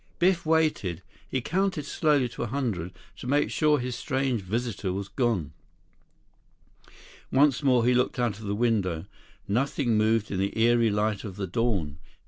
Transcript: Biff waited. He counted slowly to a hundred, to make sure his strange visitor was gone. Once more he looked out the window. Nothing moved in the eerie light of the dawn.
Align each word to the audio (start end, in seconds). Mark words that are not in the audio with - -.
Biff 0.17 0.47
waited. 0.47 1.03
He 1.29 1.41
counted 1.41 1.85
slowly 1.85 2.27
to 2.29 2.41
a 2.41 2.47
hundred, 2.47 2.91
to 3.19 3.27
make 3.27 3.51
sure 3.51 3.77
his 3.77 3.95
strange 3.95 4.41
visitor 4.41 4.91
was 4.91 5.07
gone. 5.07 5.53
Once 7.31 7.61
more 7.61 7.85
he 7.85 7.93
looked 7.93 8.17
out 8.17 8.33
the 8.33 8.55
window. 8.55 9.05
Nothing 9.47 9.97
moved 9.99 10.31
in 10.31 10.39
the 10.39 10.57
eerie 10.59 10.89
light 10.89 11.23
of 11.23 11.35
the 11.35 11.45
dawn. 11.45 11.99